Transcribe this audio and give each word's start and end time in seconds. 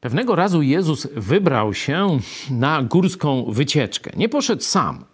Pewnego 0.00 0.36
razu 0.36 0.62
Jezus 0.62 1.08
wybrał 1.16 1.74
się 1.74 2.18
na 2.50 2.82
górską 2.82 3.44
wycieczkę. 3.48 4.10
Nie 4.16 4.28
poszedł 4.28 4.62
sam. 4.62 5.04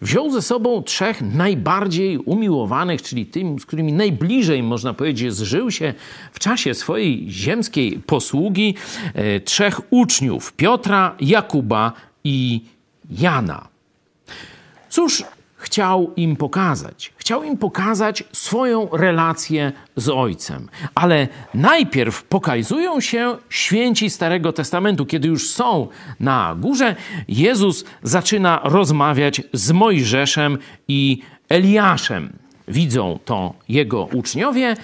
Wziął 0.00 0.30
ze 0.30 0.42
sobą 0.42 0.82
trzech 0.82 1.22
najbardziej 1.22 2.18
umiłowanych, 2.18 3.02
czyli 3.02 3.26
tym, 3.26 3.58
z 3.58 3.66
którymi 3.66 3.92
najbliżej, 3.92 4.62
można 4.62 4.94
powiedzieć, 4.94 5.32
zżył 5.34 5.70
się 5.70 5.94
w 6.32 6.38
czasie 6.38 6.74
swojej 6.74 7.30
ziemskiej 7.30 7.98
posługi, 8.06 8.74
e, 9.14 9.40
trzech 9.40 9.80
uczniów 9.90 10.52
Piotra, 10.52 11.16
Jakuba 11.20 11.92
i 12.24 12.60
Jana. 13.10 13.68
Cóż 14.88 15.24
chciał 15.64 16.12
im 16.16 16.36
pokazać? 16.36 17.12
Chciał 17.16 17.42
im 17.42 17.56
pokazać 17.56 18.24
swoją 18.32 18.88
relację 18.92 19.72
z 19.96 20.08
Ojcem. 20.08 20.68
Ale 20.94 21.28
najpierw 21.54 22.22
pokazują 22.22 23.00
się 23.00 23.36
święci 23.48 24.10
Starego 24.10 24.52
Testamentu. 24.52 25.06
Kiedy 25.06 25.28
już 25.28 25.50
są 25.50 25.88
na 26.20 26.56
górze, 26.58 26.96
Jezus 27.28 27.84
zaczyna 28.02 28.60
rozmawiać 28.64 29.42
z 29.52 29.72
Mojżeszem 29.72 30.58
i 30.88 31.22
Eliaszem. 31.48 32.32
Widzą 32.68 33.18
to 33.24 33.54
jego 33.68 34.04
uczniowie 34.04 34.76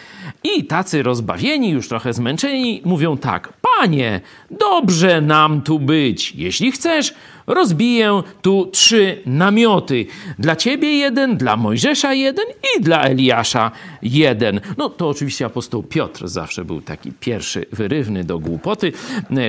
i 0.44 0.64
tacy 0.64 1.02
rozbawieni, 1.02 1.70
już 1.70 1.88
trochę 1.88 2.12
zmęczeni, 2.12 2.82
mówią 2.84 3.16
tak: 3.16 3.52
Panie, 3.80 4.20
dobrze 4.50 5.20
nam 5.20 5.62
tu 5.62 5.78
być. 5.78 6.34
Jeśli 6.34 6.72
chcesz, 6.72 7.14
rozbiję 7.46 8.22
tu 8.42 8.66
trzy 8.72 9.22
namioty. 9.26 10.06
Dla 10.38 10.56
ciebie 10.56 10.98
jeden, 10.98 11.36
dla 11.36 11.56
Mojżesza 11.56 12.14
jeden 12.14 12.44
i 12.76 12.82
dla 12.82 13.02
Eliasza 13.02 13.70
jeden. 14.02 14.60
No 14.78 14.88
to 14.88 15.08
oczywiście 15.08 15.46
apostoł 15.46 15.82
Piotr 15.82 16.28
zawsze 16.28 16.64
był 16.64 16.80
taki 16.80 17.12
pierwszy 17.12 17.66
wyrywny 17.72 18.24
do 18.24 18.38
głupoty, 18.38 18.92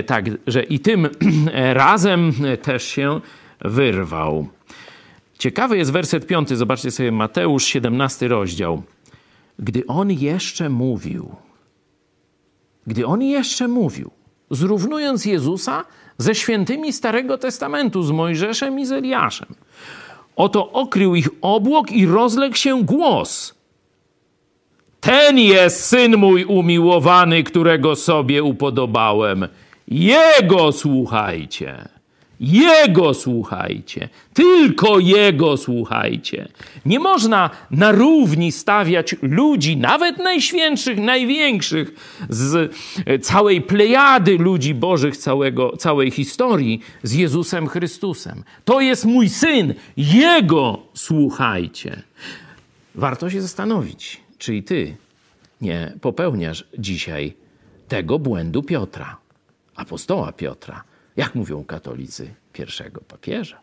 także 0.06 0.64
i 0.64 0.80
tym 0.80 1.10
razem 1.74 2.34
też 2.62 2.84
się 2.84 3.22
wyrwał. 3.62 4.48
Ciekawy 5.40 5.78
jest 5.78 5.92
werset 5.92 6.28
piąty, 6.28 6.56
zobaczcie 6.56 6.92
sobie 6.92 7.12
Mateusz 7.12 7.66
17 7.66 8.28
rozdział. 8.28 8.84
Gdy 9.60 9.88
on 9.88 10.12
jeszcze 10.12 10.70
mówił, 10.70 11.36
gdy 12.88 13.06
on 13.06 13.22
jeszcze 13.22 13.68
mówił, 13.68 14.12
zrównując 14.52 15.26
Jezusa 15.26 15.86
ze 16.18 16.36
świętymi 16.36 16.94
Starego 16.94 17.38
Testamentu, 17.38 18.04
z 18.04 18.12
Mojżeszem 18.12 18.80
i 18.80 18.86
z 18.86 18.92
Eliaszem. 18.92 19.48
Oto 20.36 20.72
okrył 20.72 21.16
ich 21.16 21.30
obłok 21.42 21.92
i 21.92 22.06
rozległ 22.06 22.56
się 22.56 22.84
głos. 22.84 23.54
Ten 25.00 25.38
jest 25.38 25.86
syn 25.86 26.18
mój 26.18 26.46
umiłowany, 26.46 27.44
którego 27.44 27.96
sobie 27.96 28.44
upodobałem. 28.44 29.48
Jego 29.88 30.72
słuchajcie. 30.72 32.01
Jego 32.42 33.14
słuchajcie, 33.14 34.10
tylko 34.34 35.00
Jego 35.00 35.58
słuchajcie. 35.58 36.48
Nie 36.86 37.00
można 37.00 37.50
na 37.72 37.92
równi 37.92 38.52
stawiać 38.52 39.16
ludzi, 39.22 39.78
nawet 39.78 40.18
najświętszych, 40.18 40.98
największych, 40.98 41.92
z 42.30 42.76
całej 43.22 43.62
plejady 43.62 44.38
ludzi 44.38 44.74
bożych 44.74 45.18
całego, 45.18 45.78
całej 45.78 46.12
historii 46.12 46.82
z 47.04 47.14
Jezusem 47.14 47.68
Chrystusem. 47.68 48.44
To 48.66 48.82
jest 48.82 49.06
mój 49.06 49.30
syn, 49.30 49.74
Jego 49.98 50.80
słuchajcie. 50.94 52.02
Warto 52.96 53.30
się 53.30 53.42
zastanowić, 53.42 54.22
czy 54.38 54.56
i 54.56 54.64
ty 54.64 54.96
nie 55.62 55.94
popełniasz 56.02 56.68
dzisiaj 56.78 57.34
tego 57.88 58.20
błędu 58.20 58.64
Piotra, 58.64 59.18
apostoła 59.76 60.32
Piotra 60.32 60.91
jak 61.22 61.36
mówią 61.36 61.64
katolicy, 61.64 62.34
pierwszego 62.54 63.02
papieża. 63.02 63.62